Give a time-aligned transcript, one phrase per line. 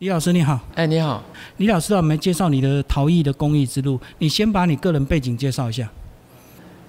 [0.00, 1.24] 李老师你好，哎，你好，
[1.56, 5.90] 李老师，我们介绍你的陶艺的工艺之路，你先把你个人背景介绍一下。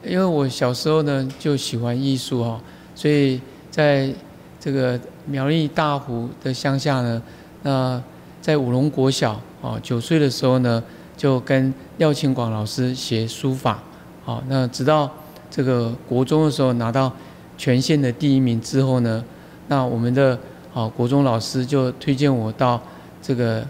[0.03, 2.59] 因为我小时候呢就喜欢艺术哈，
[2.93, 3.39] 所以
[3.71, 4.13] 在
[4.59, 7.23] 这个苗栗大湖的乡下呢，
[7.63, 8.03] 那
[8.41, 10.83] 在五龙国小啊，九岁的时候呢
[11.15, 13.81] 就跟廖庆广老师学书法，
[14.25, 15.09] 好，那直到
[15.49, 17.09] 这个国中的时候拿到
[17.57, 19.23] 全县的第一名之后呢，
[19.69, 20.37] 那我们的
[20.73, 22.81] 啊国中老师就推荐我到
[23.21, 23.65] 这个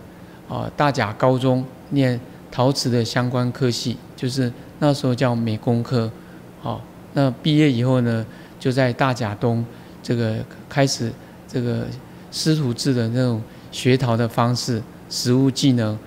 [0.47, 2.19] 啊大甲高中念
[2.51, 6.09] 陶瓷的相关科系，就是那时候叫美工科，
[6.61, 6.81] 好，
[7.13, 8.25] 那毕业以后呢，
[8.59, 9.65] 就在大甲东
[10.01, 10.35] 这个
[10.67, 11.11] 开始
[11.47, 11.85] 这个
[12.31, 13.41] 师徒制的那种
[13.71, 15.97] 学陶的方式，实务技能，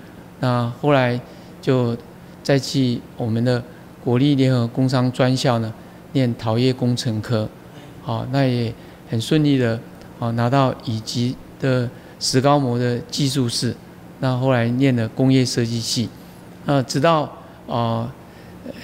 [0.40, 1.20] 那后来
[1.60, 1.96] 就
[2.42, 3.62] 再去我们的
[4.04, 5.72] 国立联合工商专校呢
[6.12, 7.48] 念陶业工程科，
[8.02, 8.72] 好，那也
[9.08, 9.78] 很顺利的
[10.18, 11.88] 啊拿到乙级的。
[12.20, 13.74] 石膏模的技术室，
[14.20, 16.08] 那后来念了工业设计系，
[16.66, 17.22] 那直到
[17.66, 18.12] 啊，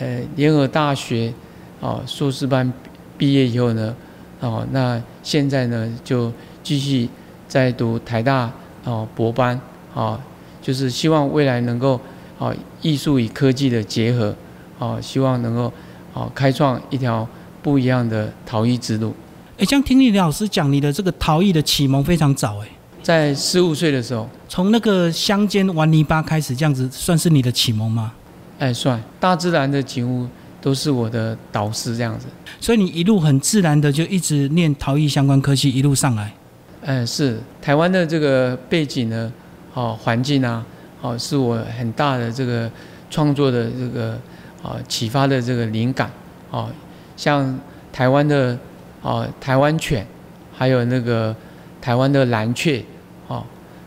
[0.00, 1.32] 呃，联合大学
[1.80, 2.72] 啊硕士班
[3.18, 3.94] 毕业以后呢，
[4.40, 7.08] 哦，那现在呢就继续
[7.46, 8.50] 在读台大
[8.84, 9.60] 啊博班
[9.94, 10.18] 啊，
[10.62, 12.00] 就是希望未来能够
[12.38, 14.34] 啊艺术与科技的结合
[14.78, 15.70] 啊，希望能够
[16.14, 17.28] 啊开创一条
[17.62, 19.14] 不一样的陶艺之路。
[19.58, 22.68] 哎，像听你李老师讲，你的这个陶艺的启蒙非常早哎。
[23.06, 28.12] 在十五岁的时候，从那个乡间玩泥巴开始，这样子算是你的启蒙吗？
[28.58, 29.00] 哎，算。
[29.20, 30.28] 大自然的景物
[30.60, 32.26] 都是我的导师，这样子。
[32.60, 36.34] 所以你一路很自然的就一直念陶艺相关科系，一路上来。
[36.80, 37.38] 嗯，是。
[37.62, 39.32] 台湾的这个背景呢，
[39.74, 40.66] 哦，环境啊，
[41.00, 42.68] 哦，是我很大的这个
[43.08, 44.18] 创作的这个
[44.64, 46.10] 啊启发的这个灵感。
[46.50, 46.68] 哦，
[47.16, 47.56] 像
[47.92, 48.58] 台湾的
[49.02, 50.04] 哦台湾犬，
[50.52, 51.32] 还有那个
[51.80, 52.84] 台湾的蓝雀。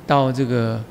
[0.10, 0.84] 哦，到这个，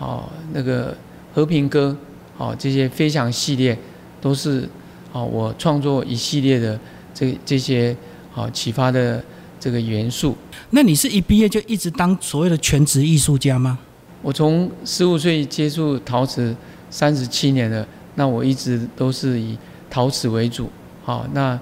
[0.00, 0.96] 哦，那个
[1.32, 1.96] 和平鸽，
[2.36, 3.78] 哦，这些飞翔系列，
[4.20, 4.68] 都是，
[5.12, 6.78] 哦，我创作一系列的
[7.14, 7.96] 这这些，
[8.34, 9.22] 哦，启发的
[9.60, 10.36] 这个元素。
[10.70, 13.78] 那你是一毕业就一直当所谓的全职艺术家吗？
[14.22, 16.54] 我从十五岁接触陶瓷，
[16.90, 17.86] 三十七年了，
[18.16, 19.56] 那我一直都是以
[19.88, 20.68] 陶瓷为主。
[21.04, 21.56] 好，那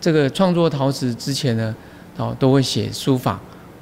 [0.00, 1.76] 这个创作陶瓷之前呢，
[2.16, 3.40] 哦，都会写书法，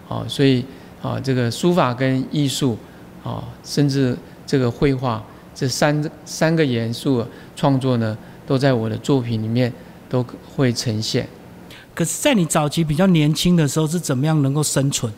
[0.08, 0.62] 哦，所以。
[1.02, 2.76] 啊，这个书法跟艺术，
[3.22, 5.22] 啊，甚至这个绘画，
[5.54, 7.24] 这三三个元素
[7.54, 9.72] 创作呢，都在我的作品里面
[10.08, 10.24] 都
[10.54, 11.28] 会呈现。
[11.94, 15.12] 可是，在你早期比较年轻的时候，是怎么样能够生存？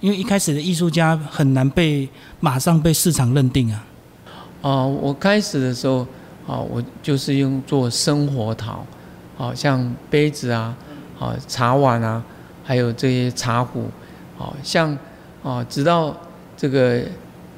[0.00, 2.08] 因为一开始的艺术家很难被
[2.40, 3.86] 马上被市场认定啊。
[4.60, 6.00] 啊，我开始的时候，
[6.46, 8.84] 啊，我就是用做生活陶，
[9.36, 10.76] 好像杯子啊，
[11.18, 12.22] 啊，茶碗啊，
[12.62, 13.84] 还有这些茶壶。
[14.36, 14.96] 好像
[15.42, 16.16] 啊，直到
[16.56, 17.02] 这个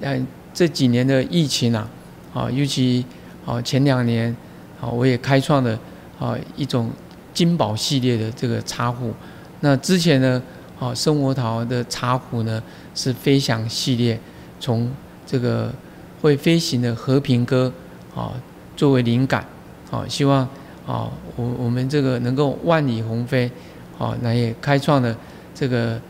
[0.01, 1.89] 嗯这几年的疫情啊，
[2.35, 3.05] 啊，尤其
[3.45, 4.35] 啊前两年
[4.81, 5.79] 啊，我也开创了
[6.19, 6.91] 啊一种
[7.33, 9.13] 金宝系列的这个茶壶。
[9.61, 10.43] 那之前呢，
[10.79, 12.63] 啊生活陶的茶壶呢
[12.95, 14.19] 是飞翔系列，
[14.61, 14.91] 从
[15.25, 15.73] 这个
[16.21, 17.73] 会飞行的和平鸽
[18.15, 18.33] 啊
[18.77, 19.47] 作为灵感，
[19.91, 20.41] 啊希望
[20.87, 23.51] 啊我我们这个能够万里鸿飞，
[23.99, 25.17] 啊那也开创了
[25.55, 26.01] 这个。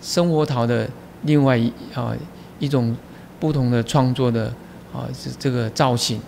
[0.00, 0.88] 生活陶的
[1.22, 2.14] 另外一啊
[2.58, 2.96] 一种
[3.38, 4.46] 不同的创作的
[4.92, 6.20] 啊是这个造型，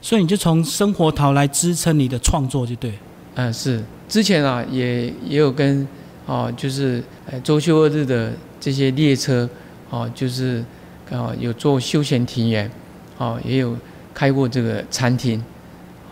[0.00, 2.92] 所以你就从生活陶来支撑你的创作就对。
[3.34, 5.86] 嗯，是之前啊也也有跟
[6.26, 9.48] 啊就是呃周休二日的这些列车
[9.90, 10.64] 啊就是
[11.10, 12.70] 啊有做休闲庭园
[13.16, 13.76] 啊也有
[14.12, 15.42] 开过这个餐厅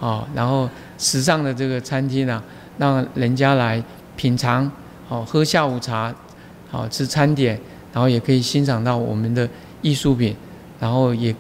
[0.01, 0.69] 啊然后
[0.99, 2.43] 时尚的这个餐厅啊
[2.79, 3.83] 让人家来
[4.17, 4.71] 品尝
[5.09, 6.15] 哦喝下午茶。
[6.77, 7.59] 好吃餐点，
[7.93, 9.49] 然后也可以欣赏到我们的
[9.83, 10.37] 艺术品，
[10.79, 11.35] 然后也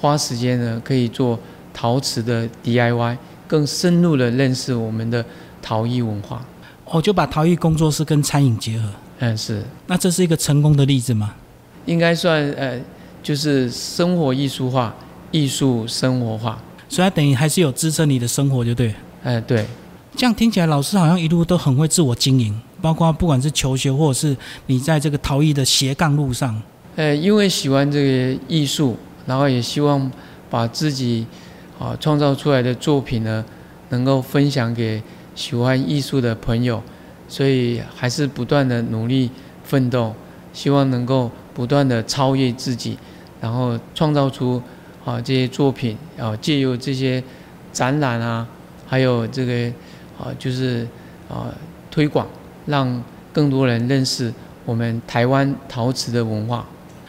[0.00, 1.38] 花时间呢，可以做
[1.72, 3.16] 陶瓷的 DIY，
[3.46, 5.24] 更深入的认识我们的
[5.60, 6.44] 陶艺文化。
[6.84, 8.88] 哦就把陶艺工作室跟餐饮结合。
[9.20, 9.62] 嗯，是。
[9.86, 11.34] 那这是一个成功的例子吗？
[11.86, 12.78] 应该算呃，
[13.22, 14.94] 就是生活艺术化，
[15.30, 16.58] 艺术生活化，
[16.88, 18.94] 所以它等于还是有支撑你的生活，就对。
[19.22, 19.64] 哎，对。
[20.16, 22.60] 这样听起来，老师好像一路都很会自我经营。
[22.82, 24.36] 包括不管是求学，或者是
[24.66, 26.60] 你在这个陶艺的斜杠路上，
[26.96, 30.10] 呃，因为喜欢这个艺术，然后也希望
[30.50, 31.24] 把自己
[31.78, 33.44] 啊创造出来的作品呢，
[33.90, 35.00] 能够分享给
[35.34, 36.82] 喜欢艺术的朋友，
[37.28, 39.30] 所以还是不断的努力
[39.64, 40.12] 奋斗，
[40.52, 42.98] 希望能够不断的超越自己，
[43.40, 44.60] 然后创造出
[45.04, 47.22] 啊这些作品啊，借由这些
[47.72, 48.46] 展览啊，
[48.86, 49.72] 还有这个
[50.18, 50.86] 啊就是
[51.30, 51.46] 啊
[51.90, 52.26] 推广。
[52.66, 54.32] 让更多人认识
[54.64, 56.64] 我们台湾陶瓷的文化，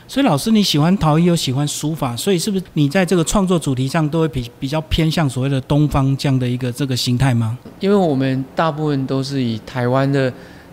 [0.07, 7.57] 所以老师你喜欢陶艺又喜欢书法，所以是不是你在这个创作主题上都会比比较偏向所谓的东方这样的一个这个形态吗？
[7.79, 10.31] 因为我们大部分都是以台湾的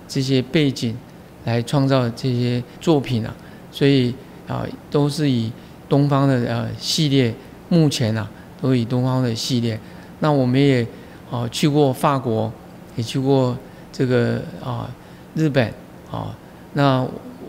[0.08, 0.96] 这些背景
[1.44, 3.34] 来创造这些作品啊，
[3.70, 4.14] 所以
[4.46, 5.50] 啊都是以
[5.88, 7.34] 东方的呃系列，
[7.68, 8.28] 目前啊
[8.60, 9.78] 都以东方的系列。
[10.20, 10.86] 那我们也
[11.30, 12.52] 啊去过法国，
[12.96, 13.56] 也去过
[14.00, 14.88] 这个啊
[15.34, 15.66] 日本
[16.10, 16.32] 啊，
[16.72, 17.06] 那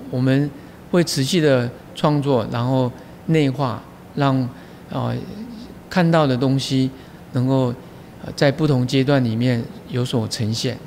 [0.09, 0.51] 我们
[0.91, 1.69] 会持续的。
[1.93, 2.89] 创作，然后
[3.27, 3.83] 内化，
[4.15, 4.39] 让
[4.89, 5.13] 啊
[5.89, 6.89] 看到的东西
[7.33, 7.71] 能够
[8.33, 10.77] 在不同阶段里面有所呈现。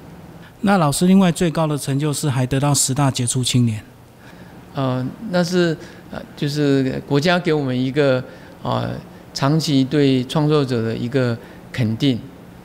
[0.63, 3.81] 那老师另外最高的成就是还得到十大杰出青年。
[4.75, 5.77] 呃，那是
[6.11, 8.25] 呃就是国家给我们一个
[8.63, 8.89] 啊
[9.35, 11.37] 长期对创作者的一个
[11.71, 12.19] 肯定。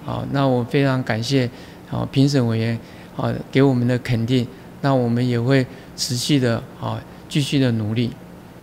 [0.05, 1.47] 好，那我非常感谢
[1.91, 2.79] 啊评审委员
[3.15, 4.45] 啊给我们的肯定。
[4.81, 5.65] 那我们也会
[5.97, 8.09] 持续的啊继续的努力。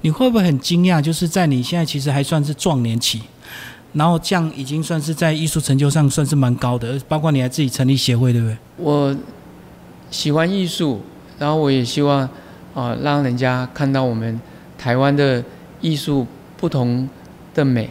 [0.00, 1.02] 你会不会很惊讶？
[1.02, 3.20] 就是在你现在其实还算是壮年期，
[3.92, 8.56] 然后这样已经算是在艺术成就上算是蛮高的，包括你还自己成立协会，对不对？
[8.76, 9.16] 我
[10.10, 11.00] 喜欢艺术，
[11.38, 12.28] 然后我也希望
[12.72, 14.40] 啊，让人家看到我们
[14.78, 15.42] 台湾的
[15.80, 16.26] 艺术
[16.56, 17.08] 不同
[17.52, 17.90] 的美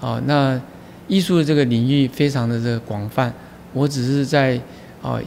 [0.00, 0.22] 啊。
[0.26, 0.60] 那
[1.08, 3.34] 艺术的这个领域非常的这个广泛，
[3.76, 4.58] 我只是在
[5.02, 5.20] 啊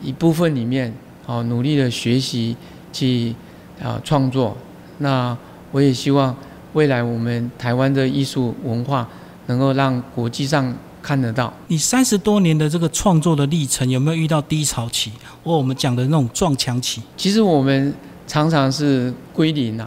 [0.00, 0.94] 一部分里面
[1.26, 2.56] 啊努力的学习
[2.92, 3.34] 去
[3.82, 4.56] 啊创作
[4.98, 5.36] 那。
[5.70, 6.34] 我也希望
[6.72, 9.06] 未来我们台湾的艺术文化
[9.48, 11.52] 能够让国际上看得到。
[11.66, 15.12] 你三十多年的这个创作的历程，有没有遇到低潮期，
[15.44, 17.02] 或我们讲的那种撞墙期？
[17.18, 17.92] 其实我们
[18.26, 19.86] 常常是归零呐，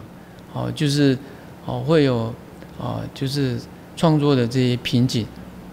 [0.53, 1.17] 哦，就是
[1.65, 2.31] 哦会有
[2.79, 3.59] 啊，就是
[3.97, 5.25] 创作的这些瓶颈。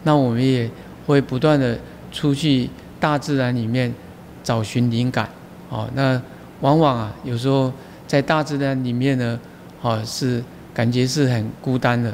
[0.04, 0.70] 那我们也
[1.06, 1.78] 会不断的
[2.10, 2.68] 出去
[2.98, 3.94] 大自然里面
[4.42, 5.28] 找寻灵感。
[5.68, 6.20] 哦，那
[6.60, 7.72] 往往啊，有时候
[8.06, 9.38] 在大自然里面呢。
[9.80, 10.42] 哦，是
[10.74, 12.12] 感觉是很孤单的，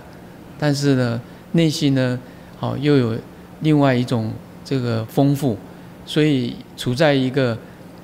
[0.59, 1.19] 但是呢，
[1.53, 2.21] 内心呢，
[2.61, 3.17] 哦，又有
[3.61, 4.31] 另外一种
[4.63, 5.57] 这个丰富，
[6.05, 7.57] 所以处在一个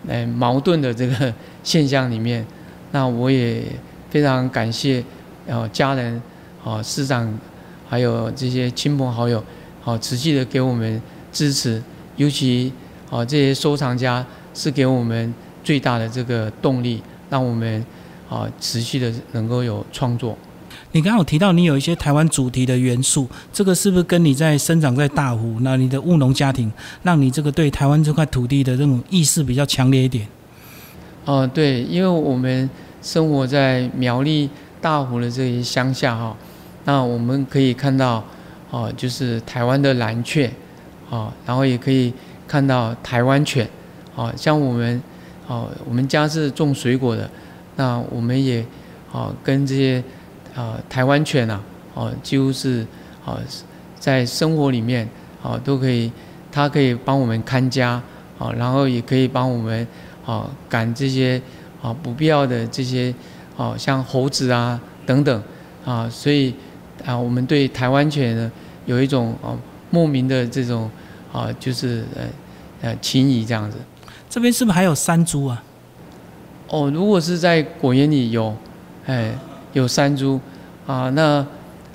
[0.08, 1.31] 呃矛盾的这个
[1.62, 2.42] 现象里面。
[2.92, 3.62] 那我也
[4.08, 5.04] 非常感谢，
[5.46, 6.22] 哦家人，
[6.64, 7.38] 哦师长，
[7.87, 9.44] 还有这些亲朋好友，
[9.84, 11.02] 哦持续的给我们
[11.32, 11.82] 支持，
[12.17, 12.73] 尤其
[13.11, 14.25] 啊这些收藏家
[14.55, 17.85] 是给我们最大的这个动力，让我们。
[18.31, 20.38] 啊，持续的能够有创作。
[20.93, 26.73] 你刚刚有提到你有一些台湾主题的元素，这个是不是跟你在生长在大湖，那你的务农家庭，
[27.03, 30.29] 让你这个对台湾这块土地的这种意识比较强烈一点？
[31.25, 32.71] 哦，对，因为我们
[33.03, 34.49] 生活在苗栗
[34.81, 36.37] 大湖的这些乡下哈，
[36.85, 38.25] 那我们可以看到，
[38.71, 40.49] 哦，就是台湾的蓝雀，
[41.11, 42.12] 哦，然后也可以
[42.49, 43.69] 看到台湾犬，
[44.15, 45.03] 哦，像我们，
[45.47, 47.29] 哦，我们家是种水果的。
[47.77, 48.65] 那我们也，
[49.12, 50.03] 啊，跟这些，
[50.55, 51.61] 啊，台湾犬呐，
[51.95, 52.87] 哦，几乎是，
[53.25, 53.39] 啊，
[53.99, 55.09] 在生活里面，
[55.43, 56.12] 啊，都可以，
[56.53, 58.03] 它可以帮我们看家，
[58.39, 59.87] 啊，然后也可以帮我们，
[60.27, 61.41] 啊，赶这些，
[61.81, 63.15] 啊，不必要的这些，
[63.57, 65.43] 啊，像猴子啊等等，
[65.85, 66.55] 啊，所以，
[67.07, 68.53] 啊，我们对台湾犬呢，
[68.85, 69.57] 有一种，啊，
[69.90, 70.90] 莫名的这种，
[71.32, 72.22] 啊，就是，呃，
[72.82, 73.76] 呃，情谊这样子。
[74.28, 75.62] 这边是不是还有山猪啊？
[76.69, 78.54] 哦，如果是在果园里有，
[79.06, 79.37] 哎，
[79.72, 80.40] 有山猪，
[80.87, 81.44] 啊，那，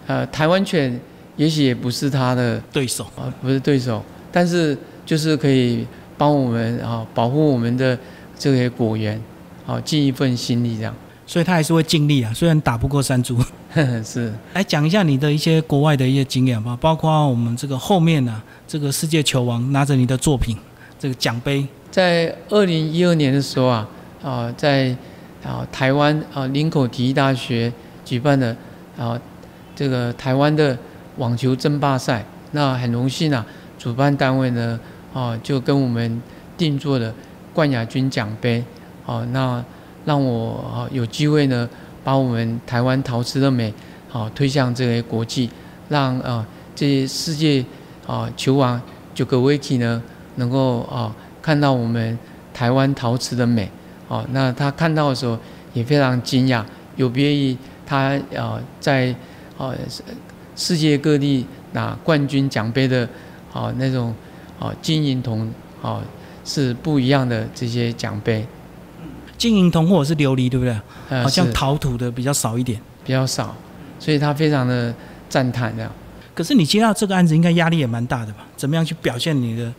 [0.05, 0.99] 呃，台湾犬
[1.37, 5.87] 也许也不是它的对手啊，不是对手，但是就是可以
[6.17, 7.97] 帮我们啊，保护我们的
[8.37, 9.17] 这些果园，
[9.65, 10.93] 啊，尽一份心力这样。
[11.25, 13.37] 所以他还是会尽力啊，虽然打不过山猪。
[14.03, 14.33] 是。
[14.53, 20.57] 来讲一下你的一些国外的一些经验吧，包括我们这个后面呢，这个世界球王拿着你的作品，
[20.97, 23.87] 这个奖杯，在二零一二年的时候啊。
[24.23, 24.87] 啊，在
[25.43, 27.71] 啊台湾啊林口体育大学
[28.03, 28.57] 举办的
[28.97, 29.21] 啊
[29.75, 30.75] 这个台湾的
[31.17, 33.45] 网球争霸赛，那很荣幸啊，
[33.77, 34.79] 主办单位呢
[35.13, 36.19] 啊就跟我们
[36.57, 37.13] 定做了
[37.53, 38.63] 冠亚军奖杯，
[39.05, 39.63] 啊那
[40.05, 41.69] 让我啊有机会呢
[42.05, 43.73] 把我们台湾陶瓷的美
[44.13, 45.49] 啊推向这个国际，
[45.89, 47.65] 让啊这些世界
[48.05, 48.79] 啊球王
[49.15, 50.01] 九个维奇呢
[50.35, 52.17] 能够啊看到我们
[52.53, 53.69] 台湾陶瓷的美。
[54.07, 55.35] 哦，那他看到的时候
[55.73, 56.63] 也非常惊讶，
[56.95, 57.57] 有别于
[57.87, 59.13] 他呃在
[59.57, 59.75] 呃
[60.55, 61.43] 世界各地
[61.73, 63.09] 拿冠军奖杯的
[63.51, 64.13] 啊那种
[64.59, 66.03] 啊金银铜啊
[66.43, 68.45] 是不一样的这些奖杯。
[69.45, 70.75] 金银铜或者是琉璃，对不对？
[71.21, 73.55] 好像陶土的比较少一点，比较少，
[73.99, 74.91] 所以他非常的
[75.29, 75.91] 赞叹这样。
[76.33, 78.39] 可是你接到这个案子，应该压力也蛮大的吧？
[78.57, 79.71] 怎么样去表现你的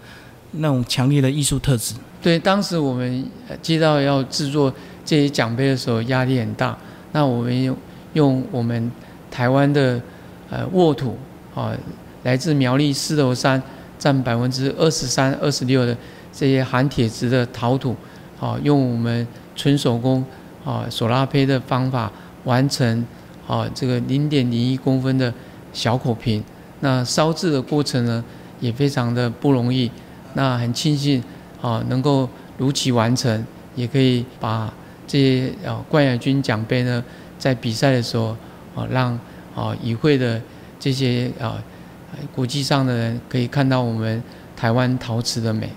[0.53, 1.95] 那种强烈的艺术特质？
[2.23, 3.29] 对，当时我们
[3.61, 4.73] 接到要制作
[5.05, 6.79] 这些奖杯的时候，压力很大。
[7.13, 7.77] 那我们用
[8.15, 8.91] 用我们
[9.31, 10.01] 台湾的
[10.49, 11.19] 呃沃土
[11.55, 11.77] 啊，
[12.23, 13.61] 来自苗栗狮头山
[13.99, 15.97] 占百分之二十三、二十六的
[16.33, 17.95] 这些含铁质的陶土
[18.41, 20.25] 啊，用我们纯手工
[20.65, 22.13] 啊手拉胚的方法
[22.45, 23.05] 完成
[23.49, 25.33] 啊这个零点零一公分的
[25.73, 26.45] 小口瓶。
[26.81, 28.23] 那烧制的过程呢，
[28.61, 29.91] 也非常的不容易。
[30.35, 31.23] 那很庆幸
[31.63, 33.45] 啊，能够如期完成，
[33.75, 34.73] 也可以把
[35.07, 37.03] 这些啊冠亚军奖杯呢，
[37.39, 38.37] 在比赛的时候
[38.75, 39.19] 啊，让
[39.55, 40.39] 啊与会的
[40.79, 41.57] 这些啊
[42.35, 44.23] 国际上的人可以看到我们
[44.55, 45.71] 台湾陶瓷的美。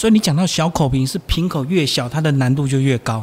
[0.00, 3.22] 所以你讲到小口瓶是瓶口越小，它的难度就越高。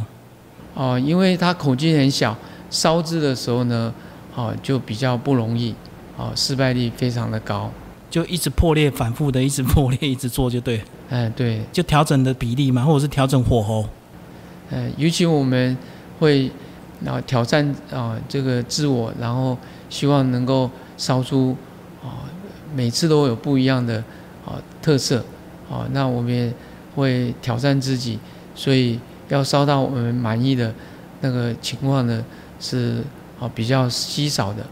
[0.75, 2.37] 哦，因为它口径很小，
[2.69, 3.91] 烧制的时候呢，
[4.35, 5.73] 哦就比较不容易。
[6.17, 7.71] 哦，失败率非常的高，
[8.11, 10.79] 就一直破裂，反复的一直破裂，一直做就对。
[11.09, 13.83] 哎，对，就调整的比例嘛，或者是调整火候。
[14.69, 15.75] 呃，尤其我们
[16.19, 16.51] 会
[17.03, 19.57] 啊挑战啊这个自我，然后
[19.89, 21.57] 希望能够烧出
[22.03, 22.29] 啊
[22.75, 23.97] 每次都有不一样的
[24.45, 25.25] 啊特色
[25.69, 26.53] 啊，那我们也
[26.95, 28.19] 会挑战自己，
[28.55, 30.73] 所以要烧到我们满意的
[31.21, 32.23] 那个情况呢，
[32.59, 33.03] 是
[33.39, 34.65] 哦比较稀少的。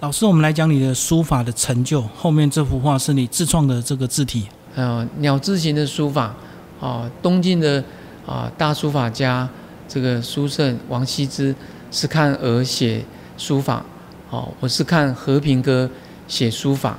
[0.00, 2.02] 老师，我们来讲你的书法的成就。
[2.02, 6.34] 后面这幅画是你自创的这个字体，呃，鸟字形的书法，
[6.80, 7.82] 啊，东晋的
[8.26, 9.48] 啊大书法家
[9.88, 11.54] 这个书圣王羲之
[11.90, 13.02] 是看鹅写
[13.38, 13.84] 书法，
[14.30, 15.88] 哦，我是看和平鸽
[16.28, 16.98] 写书法，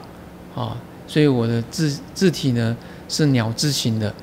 [0.56, 0.76] 啊，
[1.08, 2.76] 所以我的字字体呢
[3.08, 4.14] 是鸟字形的，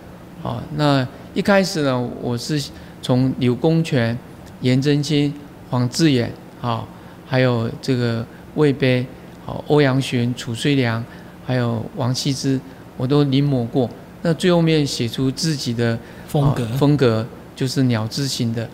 [0.43, 2.63] 啊，那一开始呢，我是
[3.01, 4.17] 从柳公权、
[4.61, 5.33] 颜真卿、
[5.71, 6.87] 黄志远，啊，
[7.27, 8.25] 还有这个。
[8.55, 9.07] 魏碑，
[9.47, 11.03] 好，欧阳询、褚遂良，
[11.47, 12.61] 还有王羲之，
[12.99, 13.89] 我都临摹过。
[14.21, 18.69] 那最后面写出自己的风格，风格就是鸟字形的。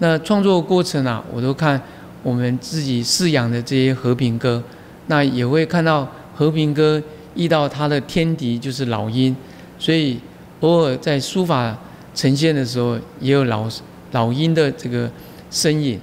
[0.00, 1.80] 那创作过程啊，我都看
[2.22, 4.62] 我们自己饲养的这些和平鸽，
[5.06, 7.02] 那也会看到和平鸽
[7.34, 9.34] 遇到它的天敌就是老鹰，
[9.78, 10.20] 所以
[10.60, 11.76] 偶尔在书法
[12.14, 13.68] 呈现的时候，也有老
[14.12, 15.10] 老鹰的这个
[15.50, 16.00] 身影。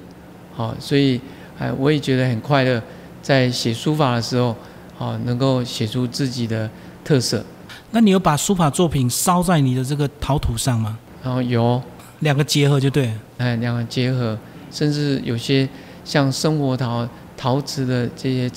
[0.53, 1.19] 好，所以
[1.57, 2.81] 哎，我也觉得很快乐。
[3.21, 4.55] 在写书法的时候，
[4.97, 6.69] 啊，能够写出自己的
[7.03, 7.43] 特色。
[7.91, 10.97] 那你有把书法作品烧在你的这个陶土上吗？
[11.23, 11.81] 然后有
[12.19, 14.37] 两个结合就对，哎，两个结合，
[14.71, 15.67] 甚至有些
[16.03, 17.07] 像生活陶
[17.37, 18.51] 陶瓷的这些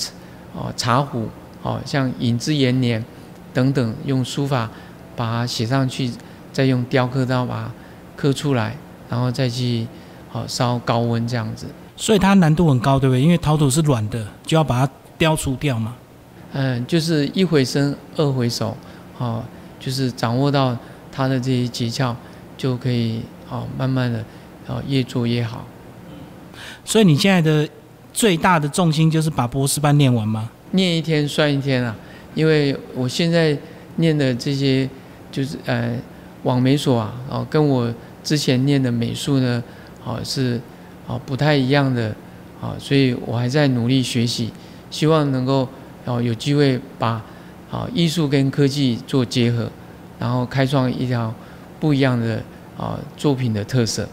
[0.55, 1.29] 哦茶壶，
[1.65, 3.05] 哦像引之延年
[3.53, 4.71] 等等，用书法
[5.17, 6.09] 把它写上去，
[6.53, 7.73] 再用雕刻刀把它
[8.15, 8.77] 刻出来，
[9.09, 9.87] 然后再去
[10.33, 11.67] 哦烧高温这样子。
[11.97, 13.21] 所以它难度很高，对不对？
[13.21, 15.95] 因为陶土是软的，就要把它雕除掉嘛。
[16.53, 18.77] 嗯，就是一回生，二回熟，
[19.19, 19.43] 哦，
[19.81, 20.77] 就是掌握到
[21.11, 22.15] 它的这些诀窍，
[22.57, 24.25] 就可以哦，慢慢的
[24.67, 25.65] 哦，越做越好。
[26.85, 27.69] 所以你现在的
[28.13, 30.51] 最大的重心就是把博士班念完吗？
[30.75, 31.97] 念一天算一天啊，
[32.35, 33.57] 因为我现在
[33.97, 34.89] 念的这些
[35.33, 35.97] 就是呃，
[36.45, 39.65] 网美所啊，哦，跟我之前念的美术呢，
[40.05, 40.61] 哦是。
[41.07, 42.17] 哦，不太一样的
[42.63, 44.51] 啊，所以我还在努力学习，
[44.91, 45.69] 希望能够
[46.07, 47.23] 哦有机会把
[47.71, 49.71] 啊艺术跟科技做结合，
[50.19, 51.31] 然后开创一条
[51.79, 52.43] 不一样的
[52.79, 54.09] 啊作品的特色。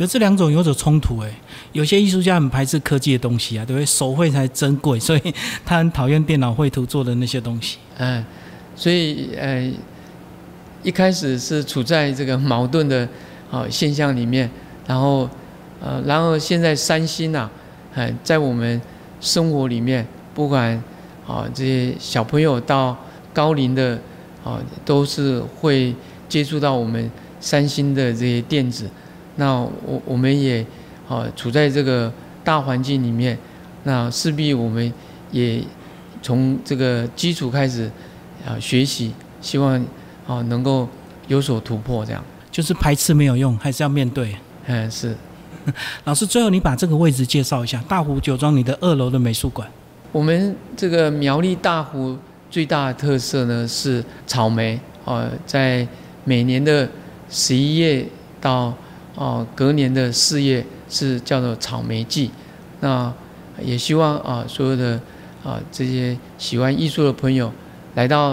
[0.00, 1.30] 可这两种有所冲突哎，
[1.72, 3.84] 有些艺术家很排斥科技的东西啊，对不对？
[3.84, 7.76] 手绘才珍贵，所以他很讨厌电脑绘图做的那些东西。
[7.98, 8.24] 嗯，
[8.74, 9.70] 所以呃
[10.82, 13.06] 一开始是处在这个矛盾的
[13.50, 14.50] 啊现象里面，
[14.86, 15.28] 然后。
[15.82, 17.48] 呃，然后现在三星呐，
[17.94, 18.78] 哎，在我们
[19.18, 20.76] 生活里面，不管
[21.26, 22.94] 啊这些小朋友到
[23.32, 23.98] 高龄的
[24.44, 25.94] 啊，都是会
[26.28, 28.90] 接触到我们三星的这些电子。
[29.40, 30.64] 那我我们也
[31.08, 32.12] 啊处在这个
[32.44, 33.38] 大环境里面，
[33.84, 34.92] 那势必我们
[35.32, 35.64] 也
[36.20, 37.90] 从这个基础开始
[38.46, 39.82] 啊学习，希望
[40.26, 40.86] 啊能够
[41.28, 42.04] 有所突破。
[42.04, 44.36] 这样就是排斥没有用，还是要面对。
[44.66, 45.16] 嗯，是。
[46.04, 49.66] 老师，最后你把这个位置介绍一下，大湖酒庄你的二楼的美术馆。
[50.12, 52.18] 我们这个苗栗大湖
[52.50, 55.86] 最大的特色呢是草莓，呃，在
[56.24, 56.86] 每年的
[57.30, 58.04] 十一月
[58.40, 58.74] 到
[59.20, 62.30] 哦隔年的事业是叫做草莓季。
[62.80, 63.12] 那
[63.62, 64.98] 也希望啊所有的
[65.44, 67.52] 啊这些喜欢艺术的朋友
[67.96, 68.30] 来到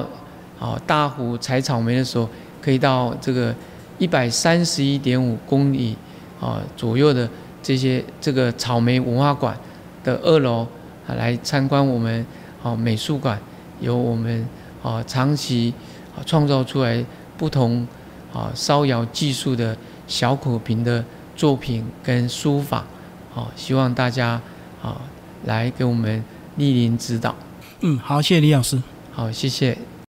[0.57, 2.29] 啊大湖采草莓的时候，
[2.61, 3.53] 可以到这个
[3.97, 5.97] 一百三十一点五公里。
[6.39, 7.27] 啊，左右的
[7.63, 9.57] 这些这个草莓文化馆
[10.03, 10.59] 的二楼
[11.07, 12.23] 啊，来参观我们
[12.61, 13.41] 啊美术馆，
[13.81, 14.47] 由我们
[14.83, 15.73] 啊长期
[16.15, 17.03] 啊创造出来
[17.39, 17.87] 不同
[18.31, 19.75] 啊烧窑技术的
[20.07, 21.03] 小口瓶的
[21.35, 22.85] 作品跟书法
[23.33, 24.41] 好，希望大家
[24.81, 25.01] 好
[25.45, 26.23] 来给我们
[26.57, 27.35] 莅临指导。
[27.81, 28.81] 嗯，好，谢谢李老师。
[29.11, 29.77] 好，谢谢。